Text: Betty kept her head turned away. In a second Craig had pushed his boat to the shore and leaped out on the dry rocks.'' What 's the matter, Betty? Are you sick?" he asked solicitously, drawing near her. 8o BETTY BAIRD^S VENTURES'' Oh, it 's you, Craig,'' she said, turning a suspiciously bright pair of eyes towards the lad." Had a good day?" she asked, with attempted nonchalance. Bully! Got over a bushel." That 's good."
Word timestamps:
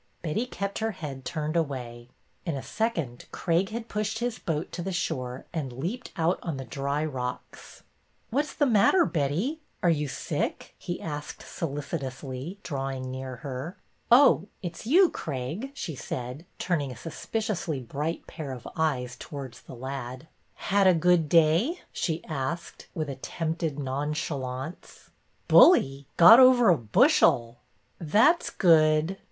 Betty 0.23 0.47
kept 0.47 0.79
her 0.79 0.93
head 0.93 1.25
turned 1.25 1.55
away. 1.55 2.09
In 2.43 2.55
a 2.55 2.63
second 2.63 3.25
Craig 3.31 3.69
had 3.69 3.87
pushed 3.87 4.17
his 4.17 4.39
boat 4.39 4.71
to 4.71 4.81
the 4.81 4.91
shore 4.91 5.45
and 5.53 5.71
leaped 5.71 6.11
out 6.17 6.39
on 6.41 6.57
the 6.57 6.65
dry 6.65 7.05
rocks.'' 7.05 7.83
What 8.31 8.47
's 8.47 8.53
the 8.55 8.65
matter, 8.65 9.05
Betty? 9.05 9.61
Are 9.83 9.91
you 9.91 10.07
sick?" 10.07 10.73
he 10.85 10.99
asked 10.99 11.43
solicitously, 11.47 12.57
drawing 12.63 13.11
near 13.11 13.35
her. 13.45 13.77
8o 14.09 14.09
BETTY 14.09 14.15
BAIRD^S 14.15 14.29
VENTURES'' 14.31 14.49
Oh, 14.63 14.63
it 14.63 14.75
's 14.75 14.85
you, 14.87 15.09
Craig,'' 15.11 15.71
she 15.75 15.93
said, 15.95 16.45
turning 16.57 16.91
a 16.91 16.97
suspiciously 16.97 17.79
bright 17.81 18.25
pair 18.25 18.53
of 18.53 18.67
eyes 18.75 19.15
towards 19.19 19.61
the 19.61 19.75
lad." 19.75 20.27
Had 20.71 20.87
a 20.87 20.95
good 20.95 21.29
day?" 21.29 21.81
she 21.91 22.23
asked, 22.25 22.87
with 22.95 23.07
attempted 23.07 23.77
nonchalance. 23.77 25.11
Bully! 25.47 26.07
Got 26.17 26.39
over 26.39 26.69
a 26.69 26.77
bushel." 26.79 27.59
That 27.99 28.41
's 28.41 28.49
good." 28.49 29.17